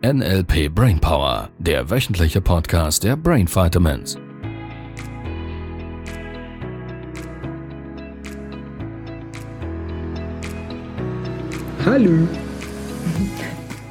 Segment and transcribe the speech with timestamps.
[0.00, 4.16] NLP Brainpower, der wöchentliche Podcast der Brain Vitamins.
[11.84, 12.28] Hallo,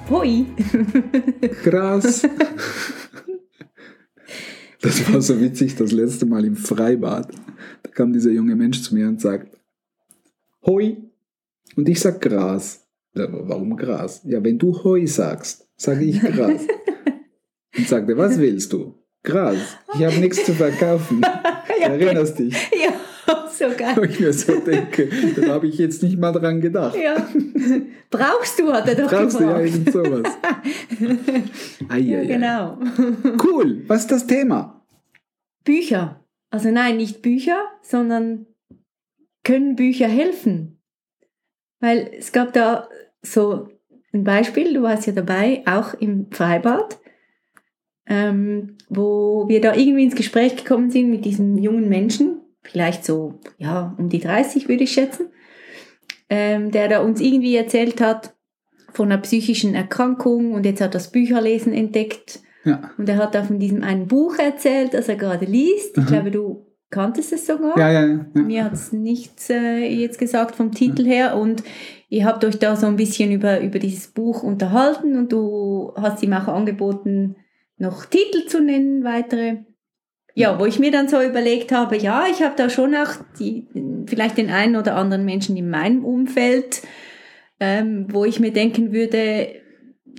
[0.10, 0.46] Hui.
[1.64, 2.26] krass.
[4.82, 7.34] Das war so witzig, das letzte Mal im Freibad.
[7.84, 9.58] Da kam dieser junge Mensch zu mir und sagt,
[10.66, 10.96] Hoi.
[11.76, 12.88] Und ich sag Gras.
[13.14, 14.22] Warum Gras?
[14.24, 16.62] Ja, wenn du Hoi sagst, sage ich Gras.
[17.78, 18.96] Und sagte, was willst du?
[19.24, 19.78] Gras.
[19.96, 21.22] Ich habe nichts zu verkaufen.
[21.80, 22.56] Ja, Erinnerst dich?
[22.72, 22.92] Ja,
[23.52, 24.04] so geil.
[24.10, 26.98] ich mir so denke, da habe ich jetzt nicht mal dran gedacht.
[26.98, 27.16] Ja.
[28.10, 29.76] Brauchst du, hat er doch Brauchst du ja gefragt.
[29.76, 30.38] irgend sowas.
[31.90, 32.80] Ei, Ja, genau.
[33.44, 34.84] Cool, was ist das Thema?
[35.64, 36.26] Bücher.
[36.50, 38.48] Also nein, nicht Bücher, sondern
[39.44, 40.82] können Bücher helfen?
[41.80, 42.90] Weil es gab da
[43.22, 43.70] so
[44.18, 47.00] ein Beispiel, du warst ja dabei, auch im Freibad,
[48.08, 53.40] ähm, wo wir da irgendwie ins Gespräch gekommen sind mit diesem jungen Menschen, vielleicht so,
[53.58, 55.28] ja, um die 30 würde ich schätzen,
[56.30, 58.34] ähm, der da uns irgendwie erzählt hat
[58.94, 63.36] von einer psychischen Erkrankung und jetzt hat er das Bücherlesen entdeckt Ja, und er hat
[63.36, 65.98] da von diesem einen Buch erzählt, das er gerade liest.
[65.98, 66.12] Ich Aha.
[66.12, 67.78] glaube, du kanntest es sogar.
[67.78, 68.06] ja, ja.
[68.08, 68.42] ja.
[68.42, 71.64] Mir hat es nichts äh, jetzt gesagt vom Titel her und
[72.10, 76.24] ihr habt euch da so ein bisschen über, über dieses Buch unterhalten und du hast
[76.24, 77.36] ihm auch angeboten,
[77.78, 79.66] noch Titel zu nennen, weitere.
[80.34, 83.68] Ja, wo ich mir dann so überlegt habe, ja, ich habe da schon auch die,
[84.06, 86.84] vielleicht den einen oder anderen Menschen in meinem Umfeld,
[87.60, 89.50] ähm, wo ich mir denken würde,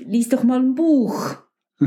[0.05, 1.37] lies doch mal ein Buch.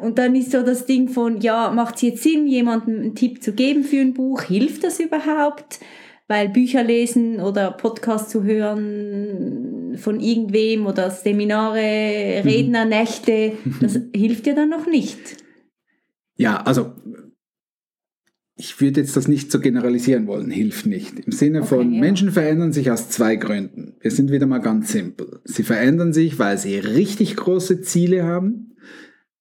[0.00, 3.42] Und dann ist so das Ding von, ja, macht es jetzt Sinn, jemandem einen Tipp
[3.42, 4.42] zu geben für ein Buch?
[4.42, 5.80] Hilft das überhaupt?
[6.28, 14.54] Weil Bücher lesen oder Podcast zu hören von irgendwem oder Seminare, Rednernächte, das hilft dir
[14.54, 15.18] dann noch nicht.
[16.36, 16.92] Ja, also
[18.58, 21.20] ich würde jetzt das nicht so generalisieren wollen, hilft nicht.
[21.20, 22.00] Im Sinne Okay, von ja.
[22.00, 23.96] Menschen verändern sich aus zwei Gründen.
[24.00, 25.40] Wir sind wieder mal ganz simpel.
[25.44, 28.74] Sie verändern sich, weil sie richtig große Ziele haben,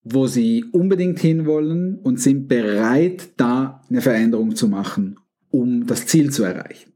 [0.04, 5.18] wo sie unbedingt hinwollen und sind bereit, da eine Veränderung zu machen,
[5.56, 6.92] um das Ziel zu erreichen.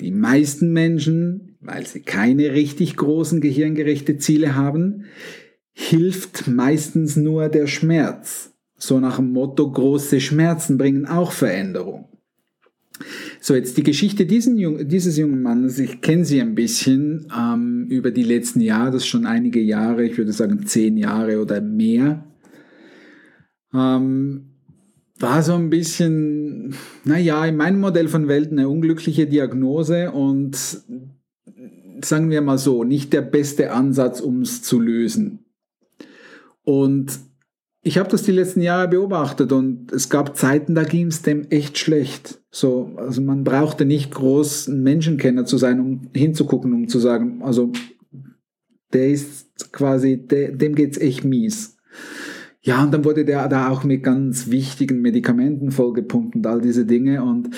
[0.00, 5.04] Die meisten Menschen, weil sie keine richtig großen gehirngerechte Ziele haben,
[5.72, 8.52] hilft meistens nur der Schmerz.
[8.76, 12.08] So nach dem Motto, große Schmerzen bringen auch Veränderung.
[13.40, 18.10] So, jetzt die Geschichte Jung, dieses jungen Mannes, ich kenne sie ein bisschen ähm, über
[18.10, 22.24] die letzten Jahre, das ist schon einige Jahre, ich würde sagen zehn Jahre oder mehr.
[23.74, 24.53] Ähm,
[25.18, 30.56] war so ein bisschen, naja, in meinem Modell von Welt eine unglückliche Diagnose und
[32.02, 35.44] sagen wir mal so, nicht der beste Ansatz, um es zu lösen.
[36.64, 37.18] Und
[37.82, 41.44] ich habe das die letzten Jahre beobachtet und es gab Zeiten, da ging es dem
[41.50, 42.40] echt schlecht.
[42.50, 47.42] So, also man brauchte nicht groß ein Menschenkenner zu sein, um hinzugucken, um zu sagen,
[47.42, 47.72] also
[48.92, 51.76] der ist quasi, der, dem geht's echt mies.
[52.66, 56.86] Ja, und dann wurde der da auch mit ganz wichtigen Medikamenten vollgepumpt und all diese
[56.86, 57.22] Dinge.
[57.22, 57.50] Und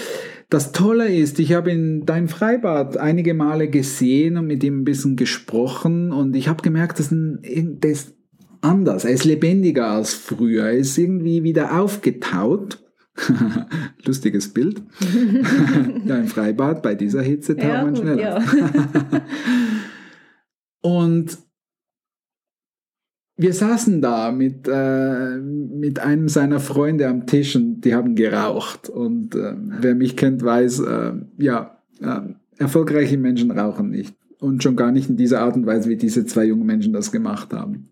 [0.50, 4.80] das Tolle ist, ich habe ihn da im Freibad einige Male gesehen und mit ihm
[4.80, 7.38] ein bisschen gesprochen und ich habe gemerkt, dass ein,
[7.80, 8.16] der ist
[8.62, 9.04] anders.
[9.04, 10.64] Er ist lebendiger als früher.
[10.64, 12.82] Er ist irgendwie wieder aufgetaut.
[14.04, 14.82] Lustiges Bild.
[16.04, 18.20] ja, im Freibad bei dieser Hitze taut Ja, man schneller.
[18.20, 18.42] ja.
[20.80, 21.38] Und
[23.36, 28.88] wir saßen da mit, äh, mit einem seiner Freunde am Tisch und die haben geraucht.
[28.88, 32.20] Und äh, wer mich kennt, weiß, äh, ja, äh,
[32.56, 34.14] erfolgreiche Menschen rauchen nicht.
[34.38, 37.12] Und schon gar nicht in dieser Art und Weise, wie diese zwei jungen Menschen das
[37.12, 37.90] gemacht haben.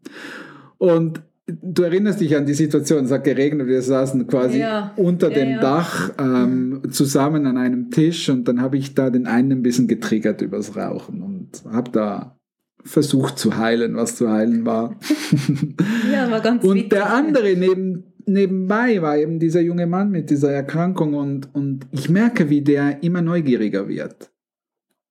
[0.78, 5.28] Und du erinnerst dich an die Situation, es hat geregnet, wir saßen quasi Ja, unter
[5.31, 5.60] ja, dem ja.
[5.60, 9.88] Dach ähm, zusammen an einem Tisch und dann habe ich da den einen ein bisschen
[9.88, 12.39] getriggert übers Rauchen und habe da
[12.84, 14.97] versucht zu heilen, was zu heilen war.
[16.13, 16.91] Ja, war ganz Und witzig.
[16.91, 22.09] der andere neben, nebenbei war eben dieser junge Mann mit dieser Erkrankung und, und ich
[22.09, 24.31] merke, wie der immer neugieriger wird.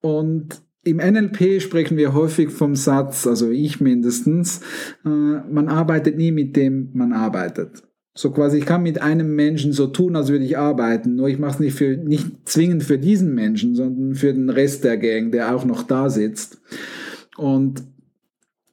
[0.01, 4.61] Und im NLP sprechen wir häufig vom Satz, also ich mindestens,
[5.05, 7.83] äh, man arbeitet nie mit dem man arbeitet.
[8.15, 11.39] So quasi, ich kann mit einem Menschen so tun, als würde ich arbeiten, nur ich
[11.39, 15.31] mache es nicht, für, nicht zwingend für diesen Menschen, sondern für den Rest der Gang,
[15.31, 16.61] der auch noch da sitzt.
[17.37, 17.83] Und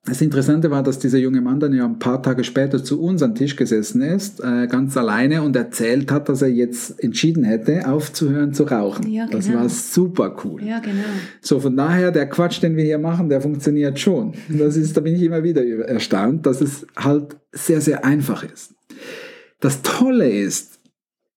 [0.06, 3.22] das Interessante war, dass dieser junge Mann dann ja ein paar Tage später zu uns
[3.22, 7.86] an Tisch gesessen ist, äh, ganz alleine und erzählt hat, dass er jetzt entschieden hätte,
[7.86, 9.10] aufzuhören zu rauchen.
[9.10, 9.60] Ja, Das genau.
[9.60, 10.64] war super cool.
[10.64, 11.04] Ja, genau.
[11.42, 14.32] So, von daher, der Quatsch, den wir hier machen, der funktioniert schon.
[14.48, 18.74] Das ist, da bin ich immer wieder erstaunt, dass es halt sehr, sehr einfach ist.
[19.60, 20.79] Das Tolle ist,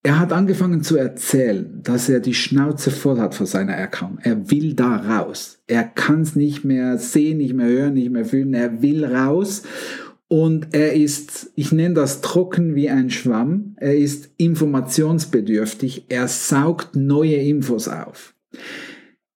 [0.05, 4.19] er hat angefangen zu erzählen, dass er die Schnauze voll hat vor seiner Erkrankung.
[4.21, 5.63] Er will da raus.
[5.65, 8.53] Er kann es nicht mehr sehen, nicht mehr hören, nicht mehr fühlen.
[8.53, 9.63] Er will raus.
[10.27, 13.75] Und er ist, ich nenne das trocken wie ein Schwamm.
[13.77, 16.07] Er ist informationsbedürftig.
[16.09, 18.35] Er saugt neue Infos auf.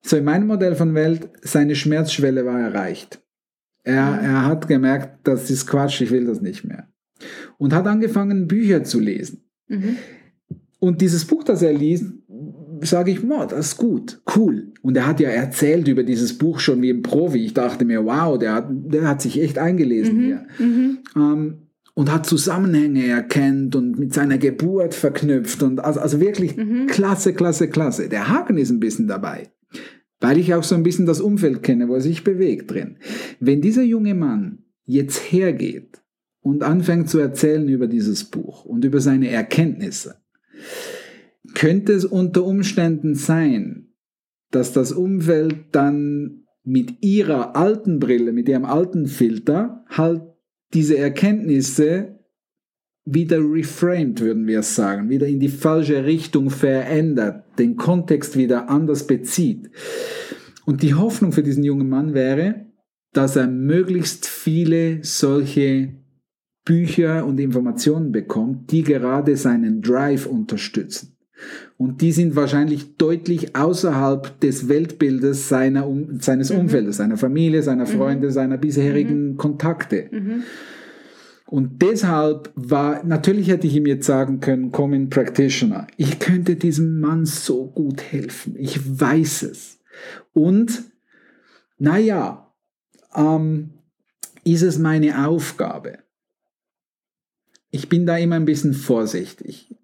[0.01, 3.21] So, in meinem Modell von Welt, seine Schmerzschwelle war erreicht.
[3.83, 6.89] Er, er hat gemerkt, das ist Quatsch, ich will das nicht mehr.
[7.57, 9.45] Und hat angefangen, Bücher zu lesen.
[9.69, 9.95] Mhm.
[10.79, 12.05] Und dieses Buch, das er liest,
[12.81, 14.71] sage ich, wow, das ist gut, cool.
[14.81, 17.43] Und er hat ja erzählt über dieses Buch schon wie ein Profi.
[17.43, 20.45] Ich dachte mir, wow, der hat, der hat sich echt eingelesen hier.
[20.59, 20.99] Mhm.
[21.15, 21.53] Ähm,
[21.95, 25.63] und hat Zusammenhänge erkennt und mit seiner Geburt verknüpft.
[25.63, 26.85] Und also, also wirklich Mhm.
[26.85, 28.07] klasse, klasse, klasse.
[28.07, 29.49] Der Haken ist ein bisschen dabei,
[30.19, 32.97] weil ich auch so ein bisschen das Umfeld kenne, wo er sich bewegt drin.
[33.39, 36.03] Wenn dieser junge Mann jetzt hergeht
[36.41, 40.17] und anfängt zu erzählen über dieses Buch und über seine Erkenntnisse,
[41.53, 43.93] könnte es unter Umständen sein,
[44.51, 50.21] dass das Umfeld dann mit ihrer alten Brille, mit ihrem alten Filter halt
[50.73, 52.19] diese Erkenntnisse
[53.05, 59.07] wieder reframed, würden wir sagen, wieder in die falsche Richtung verändert, den Kontext wieder anders
[59.07, 59.69] bezieht.
[60.65, 62.65] Und die Hoffnung für diesen jungen Mann wäre,
[63.13, 65.95] dass er möglichst viele solche
[66.67, 71.13] Bücher und Informationen bekommt, die gerade seinen Drive unterstützen.
[71.77, 76.59] Und die sind wahrscheinlich deutlich außerhalb des Weltbildes seiner, um, seines Mhm.
[76.61, 77.89] Umfeldes, seiner Familie, seiner Mhm.
[77.97, 80.09] Freunde, seiner bisherigen Kontakte.
[80.11, 80.43] Mhm.
[81.45, 85.87] Und deshalb war, natürlich hätte ich ihm jetzt sagen können, komm in Practitioner.
[85.95, 88.55] Ich könnte diesem Mann so gut helfen.
[88.57, 89.79] Ich weiß es.
[90.33, 90.83] Und,
[91.77, 92.51] naja,
[93.15, 93.69] ähm,
[94.43, 95.99] ist es meine Aufgabe?
[97.71, 99.75] Ich bin da immer ein bisschen vorsichtig.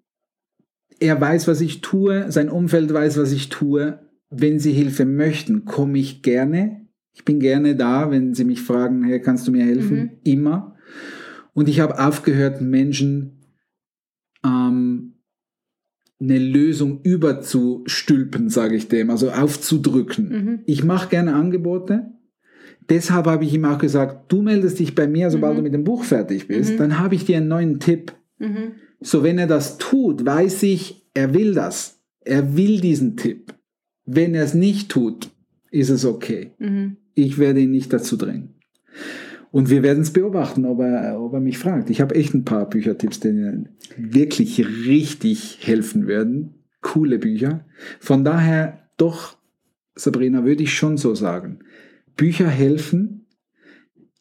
[1.00, 4.00] Er weiß, was ich tue, sein Umfeld weiß, was ich tue.
[4.30, 6.86] Wenn Sie Hilfe möchten, komme ich gerne.
[7.12, 9.96] Ich bin gerne da, wenn Sie mich fragen, hey, kannst du mir helfen?
[9.98, 10.10] Mhm.
[10.24, 10.76] Immer.
[11.52, 13.44] Und ich habe aufgehört, Menschen
[14.44, 15.14] ähm,
[16.20, 20.28] eine Lösung überzustülpen, sage ich dem, also aufzudrücken.
[20.28, 20.60] Mhm.
[20.66, 22.13] Ich mache gerne Angebote.
[22.88, 25.56] Deshalb habe ich ihm auch gesagt, du meldest dich bei mir, sobald Mhm.
[25.58, 26.74] du mit dem Buch fertig bist.
[26.74, 26.76] Mhm.
[26.78, 28.12] Dann habe ich dir einen neuen Tipp.
[28.38, 28.72] Mhm.
[29.00, 32.00] So, wenn er das tut, weiß ich, er will das.
[32.20, 33.54] Er will diesen Tipp.
[34.06, 35.30] Wenn er es nicht tut,
[35.70, 36.52] ist es okay.
[36.58, 36.96] Mhm.
[37.14, 38.54] Ich werde ihn nicht dazu drängen.
[39.50, 41.88] Und wir werden es beobachten, ob er, ob er mich fragt.
[41.88, 43.64] Ich habe echt ein paar Büchertipps, die mir
[43.96, 46.54] wirklich richtig helfen werden.
[46.80, 47.64] Coole Bücher.
[48.00, 49.36] Von daher doch,
[49.94, 51.60] Sabrina, würde ich schon so sagen.
[52.16, 53.26] Bücher helfen.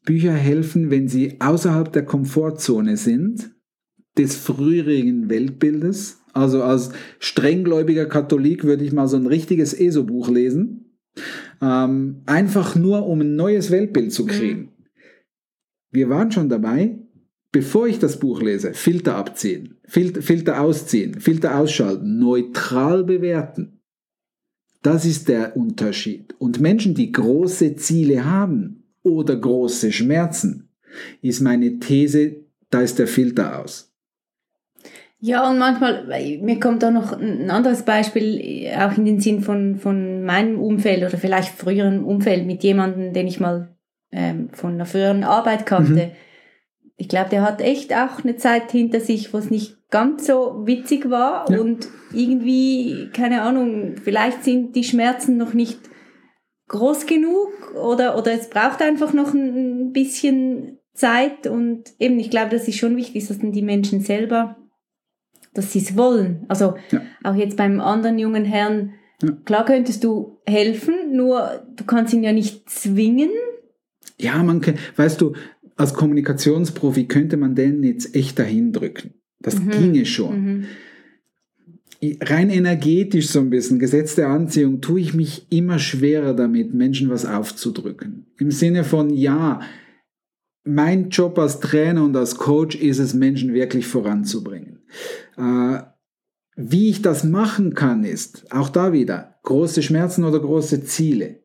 [0.06, 3.52] Bücher helfen, wenn sie außerhalb der Komfortzone sind,
[4.18, 6.22] des früheren Weltbildes.
[6.34, 10.98] Also als strenggläubiger Katholik würde ich mal so ein richtiges ESO-Buch lesen.
[11.62, 14.72] Ähm, einfach nur, um ein neues Weltbild zu kriegen.
[15.92, 17.00] Wir waren schon dabei,
[17.52, 23.83] bevor ich das Buch lese, Filter abziehen, Filter, Filter ausziehen, Filter ausschalten, neutral bewerten.
[24.84, 26.36] Das ist der Unterschied.
[26.40, 30.70] Und Menschen, die große Ziele haben oder große Schmerzen,
[31.22, 32.36] ist meine These,
[32.70, 33.94] da ist der Filter aus.
[35.20, 36.06] Ja, und manchmal,
[36.42, 40.60] mir kommt da noch ein anderes Beispiel äh, auch in den Sinn von, von meinem
[40.60, 43.70] Umfeld oder vielleicht früheren Umfeld mit jemandem, den ich mal
[44.12, 46.12] ähm, von einer früheren Arbeit kannte.
[46.98, 50.64] Ich glaube, der hat echt auch eine Zeit hinter sich, wo es nicht ganz so
[50.66, 51.60] witzig war Ja.
[51.62, 55.80] und irgendwie, keine Ahnung, vielleicht sind die Schmerzen noch nicht
[56.68, 62.50] groß genug oder, oder es braucht einfach noch ein bisschen Zeit und eben, ich glaube,
[62.52, 64.58] das ist schon wichtig, dass dann die Menschen selber
[65.56, 66.46] dass sie es wollen.
[66.48, 67.02] Also Ja.
[67.24, 69.34] auch jetzt beim anderen jungen Herrn, Ja.
[69.46, 73.30] klar könntest du helfen, nur du kannst ihn ja nicht zwingen.
[74.18, 75.34] Ja, man kann, weißt du,
[75.76, 79.14] als Kommunikationsprofi könnte man den jetzt echt dahin drücken.
[79.44, 79.70] Das Mhm.
[79.70, 80.46] ginge schon.
[80.46, 80.66] Mhm.
[82.20, 87.10] rein energetisch so ein bisschen, Gesetz der Anziehung, tue ich mich immer schwerer damit, Menschen
[87.10, 88.26] was aufzudrücken.
[88.40, 89.62] Im Sinne von, ja,
[90.66, 94.80] mein Job als Trainer und als Coach ist es, Menschen wirklich voranzubringen.
[95.38, 95.80] Äh,
[96.58, 101.43] wie ich das machen kann, ist, auch da wieder, große Schmerzen oder große Ziele.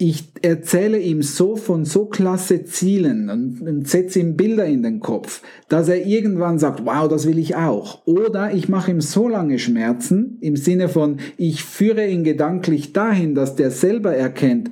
[0.00, 5.00] Ich erzähle ihm so von so klasse Zielen und, und setze ihm Bilder in den
[5.00, 8.06] Kopf, dass er irgendwann sagt, wow, das will ich auch.
[8.06, 13.34] Oder ich mache ihm so lange Schmerzen im Sinne von, ich führe ihn gedanklich dahin,
[13.34, 14.70] dass der selber erkennt,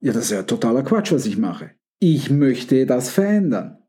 [0.00, 1.72] ja, das ist ja totaler Quatsch, was ich mache.
[1.98, 3.81] Ich möchte das verändern.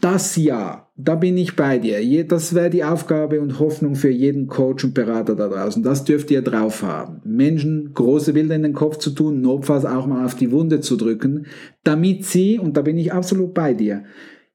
[0.00, 2.26] Das ja, da bin ich bei dir.
[2.26, 5.82] Das wäre die Aufgabe und Hoffnung für jeden Coach und Berater da draußen.
[5.82, 7.20] Das dürft ihr drauf haben.
[7.24, 10.96] Menschen große Bilder in den Kopf zu tun, notfalls auch mal auf die Wunde zu
[10.96, 11.46] drücken,
[11.82, 14.04] damit sie, und da bin ich absolut bei dir,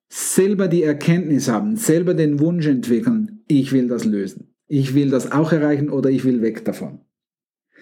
[0.09, 4.53] selber die Erkenntnis haben, selber den Wunsch entwickeln, ich will das lösen.
[4.67, 6.99] Ich will das auch erreichen oder ich will weg davon.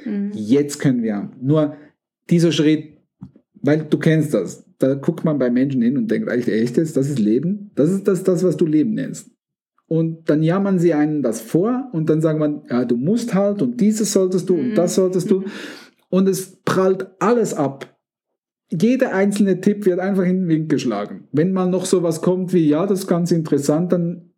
[0.06, 0.32] Mhm.
[0.34, 1.32] Jetzt können wir.
[1.42, 1.75] Nur
[2.30, 2.99] dieser Schritt,
[3.62, 6.96] weil du kennst das, da guckt man bei Menschen hin und denkt, eigentlich echt jetzt,
[6.96, 7.72] das ist Leben?
[7.75, 9.30] Das ist das, das, was du Leben nennst.
[9.88, 13.62] Und dann jammern sie einen das vor und dann sagen man, ja, du musst halt
[13.62, 15.01] und dieses solltest du und das mhm.
[15.01, 15.44] solltest du.
[16.10, 17.98] Und es prallt alles ab.
[18.72, 21.28] Jeder einzelne Tipp wird einfach in den Wind geschlagen.
[21.32, 24.30] Wenn mal noch sowas kommt wie, ja, das ist ganz interessant, dann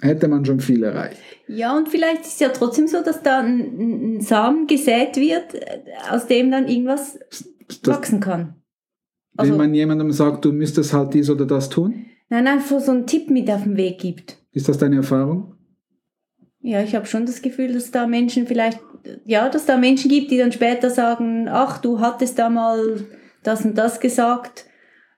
[0.00, 1.20] hätte man schon viel erreicht.
[1.46, 5.44] Ja, und vielleicht ist es ja trotzdem so, dass da ein, ein Samen gesät wird,
[6.10, 7.18] aus dem dann irgendwas
[7.82, 8.54] das, wachsen kann.
[9.38, 12.06] Also, Wenn man jemandem sagt, du müsstest halt dies oder das tun?
[12.28, 14.36] Nein, einfach so einen Tipp mit auf den Weg gibt.
[14.52, 15.54] Ist das deine Erfahrung?
[16.60, 18.80] Ja, ich habe schon das Gefühl, dass da Menschen vielleicht,
[19.24, 23.06] ja, dass da Menschen gibt, die dann später sagen, ach, du hattest da mal
[23.44, 24.66] das und das gesagt.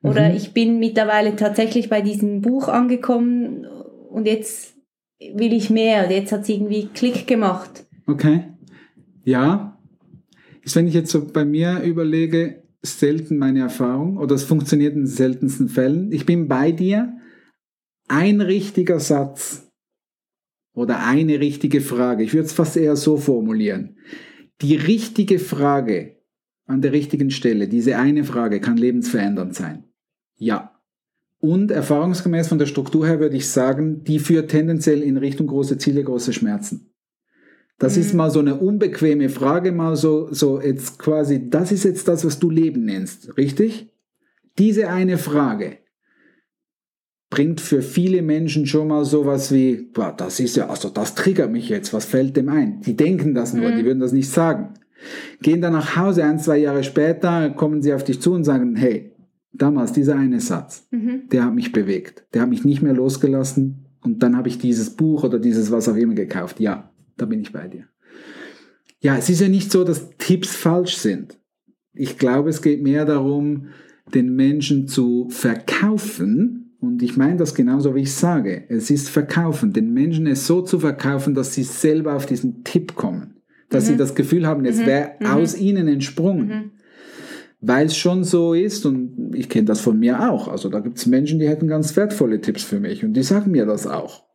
[0.02, 0.36] Oder mhm.
[0.36, 3.64] ich bin mittlerweile tatsächlich bei diesem Buch angekommen
[4.10, 4.74] und jetzt
[5.34, 6.04] will ich mehr.
[6.04, 7.86] Und jetzt hat es irgendwie Klick gemacht.
[8.06, 8.44] Okay.
[9.24, 9.78] Ja.
[10.62, 15.02] Ist, wenn ich jetzt so bei mir überlege, selten meine Erfahrung oder es funktioniert in
[15.02, 16.12] den seltensten Fällen.
[16.12, 17.16] Ich bin bei dir.
[18.08, 19.70] Ein richtiger Satz
[20.74, 23.98] oder eine richtige Frage, ich würde es fast eher so formulieren.
[24.62, 26.16] Die richtige Frage
[26.66, 29.84] an der richtigen Stelle, diese eine Frage kann lebensverändernd sein.
[30.36, 30.80] Ja.
[31.38, 35.78] Und erfahrungsgemäß von der Struktur her würde ich sagen, die führt tendenziell in Richtung große
[35.78, 36.89] Ziele, große Schmerzen.
[37.80, 38.02] Das mhm.
[38.02, 42.24] ist mal so eine unbequeme Frage, mal so, so jetzt quasi, das ist jetzt das,
[42.24, 43.88] was du Leben nennst, richtig?
[44.58, 45.78] Diese eine Frage
[47.30, 51.50] bringt für viele Menschen schon mal sowas wie, boah, das ist ja, also das triggert
[51.50, 52.82] mich jetzt, was fällt dem ein?
[52.82, 53.76] Die denken das nur, mhm.
[53.78, 54.74] die würden das nicht sagen.
[55.40, 58.76] Gehen dann nach Hause, ein, zwei Jahre später, kommen sie auf dich zu und sagen,
[58.76, 59.12] hey,
[59.52, 61.22] damals dieser eine Satz, mhm.
[61.32, 64.90] der hat mich bewegt, der hat mich nicht mehr losgelassen und dann habe ich dieses
[64.90, 66.60] Buch oder dieses was auch immer gekauft.
[66.60, 66.89] Ja,
[67.20, 67.84] da bin ich bei dir.
[69.00, 71.38] Ja, es ist ja nicht so, dass Tipps falsch sind.
[71.94, 73.68] Ich glaube, es geht mehr darum,
[74.14, 76.76] den Menschen zu verkaufen.
[76.80, 78.64] Und ich meine das genauso, wie ich sage.
[78.68, 79.72] Es ist verkaufen.
[79.72, 83.36] Den Menschen es so zu verkaufen, dass sie selber auf diesen Tipp kommen.
[83.68, 83.88] Dass mhm.
[83.88, 84.86] sie das Gefühl haben, es mhm.
[84.86, 85.26] wäre mhm.
[85.26, 86.48] aus ihnen entsprungen.
[86.48, 86.70] Mhm.
[87.62, 90.48] Weil es schon so ist, und ich kenne das von mir auch.
[90.48, 93.04] Also da gibt es Menschen, die hätten ganz wertvolle Tipps für mich.
[93.04, 94.29] Und die sagen mir das auch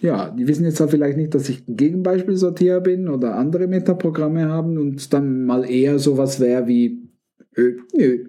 [0.00, 4.48] ja, die wissen jetzt halt vielleicht nicht, dass ich ein Gegenbeispielsortierer bin oder andere Metaprogramme
[4.48, 7.08] haben und dann mal eher sowas wäre wie,
[7.56, 8.24] äh, nö.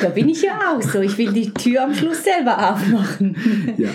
[0.00, 1.00] Da bin ich ja auch so.
[1.00, 3.36] Ich will die Tür am Schluss selber aufmachen.
[3.78, 3.90] Ja,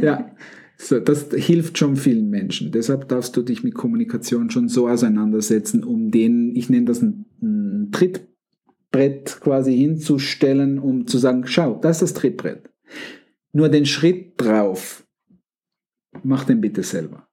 [0.00, 0.30] ja.
[0.76, 2.72] So, das hilft schon vielen Menschen.
[2.72, 7.26] Deshalb darfst du dich mit Kommunikation schon so auseinandersetzen, um den, ich nenne das ein,
[7.42, 12.70] ein Trittbrett quasi hinzustellen, um zu sagen, schau, das ist das Trittbrett.
[13.52, 15.04] Nur den Schritt drauf
[16.22, 17.28] mach den bitte selber.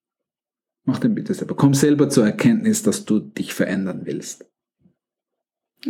[0.85, 1.55] Mach den bitte selber.
[1.55, 4.49] Komm selber zur Erkenntnis, dass du dich verändern willst.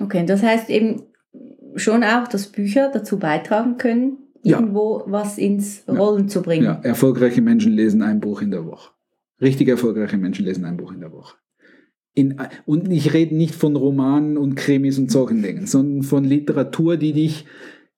[0.01, 1.03] Okay, das heißt eben
[1.75, 5.05] schon auch, dass Bücher dazu beitragen können, irgendwo ja.
[5.11, 6.27] was ins Rollen ja.
[6.27, 6.65] zu bringen.
[6.65, 8.91] Ja, erfolgreiche Menschen lesen ein Buch in der Woche.
[9.41, 11.37] Richtig erfolgreiche Menschen lesen ein Buch in der Woche.
[12.15, 16.97] In, und ich rede nicht von Romanen und Krimis und solchen Dingen, sondern von Literatur,
[16.97, 17.45] die dich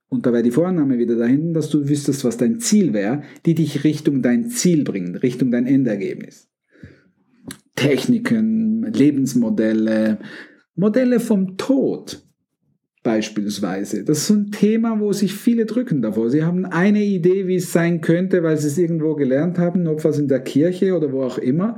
[0.10, 3.54] und da wäre die Vorannahme wieder dahin, dass du wüsstest, was dein Ziel wäre, die
[3.54, 6.50] dich Richtung dein Ziel bringt, Richtung dein Endergebnis.
[7.76, 10.20] Techniken, Lebensmodelle,
[10.76, 12.24] Modelle vom Tod
[13.04, 14.04] beispielsweise.
[14.04, 16.30] Das ist so ein Thema, wo sich viele drücken davor.
[16.30, 20.04] Sie haben eine Idee, wie es sein könnte, weil sie es irgendwo gelernt haben, ob
[20.04, 21.78] was in der Kirche oder wo auch immer,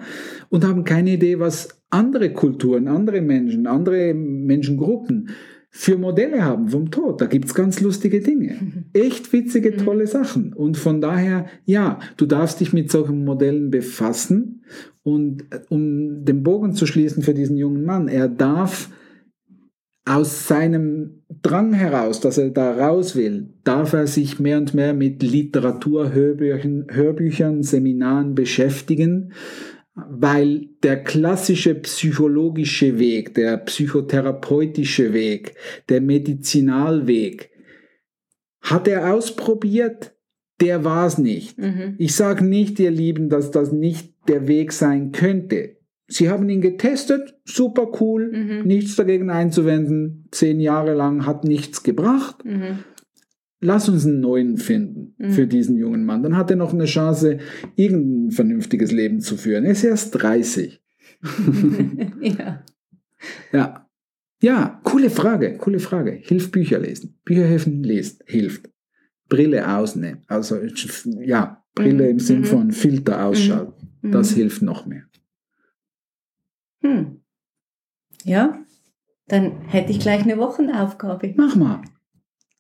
[0.50, 5.30] und haben keine Idee, was andere Kulturen, andere Menschen, andere Menschengruppen
[5.74, 7.22] für Modelle haben vom Tod.
[7.22, 8.84] Da gibt's ganz lustige Dinge.
[8.94, 9.78] Echt witzige, mhm.
[9.78, 10.52] tolle Sachen.
[10.52, 14.64] Und von daher, ja, du darfst dich mit solchen Modellen befassen.
[15.02, 18.90] Und äh, um den Bogen zu schließen für diesen jungen Mann, er darf
[20.04, 24.94] aus seinem Drang heraus, dass er da raus will, darf er sich mehr und mehr
[24.94, 29.32] mit Literatur, Hörbüchern, Hörbüchern Seminaren beschäftigen
[29.94, 35.56] weil der klassische psychologische Weg, der psychotherapeutische Weg,
[35.90, 37.50] der Medizinalweg,
[38.62, 40.14] hat er ausprobiert,
[40.62, 41.58] der war es nicht.
[41.58, 41.96] Mhm.
[41.98, 45.78] Ich sage nicht, ihr Lieben, dass das nicht der Weg sein könnte.
[46.08, 48.68] Sie haben ihn getestet, super cool, Mhm.
[48.68, 52.44] nichts dagegen einzuwenden, zehn Jahre lang hat nichts gebracht.
[52.46, 52.80] Mhm.
[53.64, 55.32] Lass uns einen neuen finden Mhm.
[55.32, 56.24] für diesen jungen Mann.
[56.24, 57.38] Dann hat er noch eine Chance,
[57.76, 59.66] irgendein vernünftiges Leben zu führen.
[59.66, 60.82] Er ist erst 30.
[62.22, 62.64] ja.
[63.52, 63.88] Ja.
[64.42, 66.14] Ja, coole Frage, coole Frage.
[66.14, 67.20] Hilft Bücher lesen.
[67.24, 68.68] Bücher helfen, lest, hilft.
[69.30, 70.24] Brille ausnehmen.
[70.28, 70.58] Also,
[71.24, 72.46] ja, Brille Mhm, im Sinn mhm.
[72.46, 73.90] von Filter ausschalten.
[74.02, 74.12] Mhm.
[74.12, 75.04] Das hilft noch mehr.
[76.82, 77.22] Hm.
[78.24, 78.58] Ja,
[79.28, 81.36] dann hätte ich gleich eine Wochenaufgabe.
[81.38, 81.82] Mach mal.